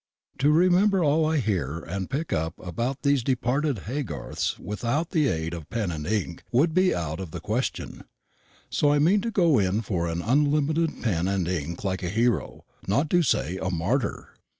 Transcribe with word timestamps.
To 0.39 0.49
remember 0.49 1.03
all 1.03 1.27
I 1.27 1.37
hear 1.37 1.77
and 1.81 2.09
pick 2.09 2.33
up 2.33 2.55
about 2.57 3.03
these 3.03 3.21
departed 3.23 3.81
Haygarths 3.85 4.57
without 4.57 5.11
the 5.11 5.27
aid 5.27 5.53
of 5.53 5.69
pen 5.69 5.91
and 5.91 6.07
ink 6.07 6.43
would 6.51 6.73
be 6.73 6.91
out 6.91 7.19
of 7.19 7.29
the 7.29 7.39
question; 7.39 8.05
so 8.67 8.91
I 8.91 8.97
mean 8.97 9.21
to 9.21 9.29
go 9.29 9.59
in 9.59 9.81
for 9.83 10.07
unlimited 10.07 11.03
pen 11.03 11.27
and 11.27 11.47
ink 11.47 11.83
like 11.83 12.01
a 12.01 12.09
hero, 12.09 12.65
not 12.87 13.11
to 13.11 13.21
say 13.21 13.59
a 13.61 13.69
martyr. 13.69 14.29